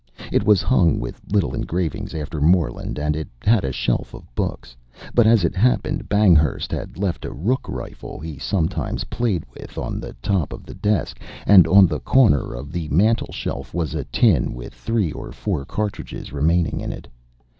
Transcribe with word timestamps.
It 0.31 0.43
was 0.43 0.63
hung 0.63 0.99
with 0.99 1.21
little 1.31 1.53
engravings 1.53 2.15
after 2.15 2.41
Morland 2.41 2.97
and 2.97 3.15
it 3.15 3.27
had 3.43 3.63
a 3.63 3.71
shelf 3.71 4.15
of 4.15 4.33
books. 4.33 4.75
But 5.13 5.27
as 5.27 5.43
it 5.43 5.53
happened, 5.55 6.09
Banghurst 6.09 6.71
had 6.71 6.97
left 6.97 7.23
a 7.23 7.31
rook 7.31 7.69
rifle 7.69 8.17
he 8.17 8.39
sometimes 8.39 9.03
played 9.03 9.43
with 9.53 9.77
on 9.77 9.99
the 9.99 10.13
top 10.19 10.53
of 10.53 10.63
the 10.65 10.73
desk, 10.73 11.19
and 11.45 11.67
on 11.67 11.85
the 11.85 11.99
corner 11.99 12.51
of 12.55 12.71
the 12.71 12.89
mantelshelf 12.89 13.75
was 13.75 13.93
a 13.93 14.03
tin 14.05 14.55
with 14.55 14.73
three 14.73 15.11
or 15.11 15.31
four 15.31 15.65
cartridges 15.65 16.33
remaining 16.33 16.79
in 16.81 16.91
it. 16.91 17.07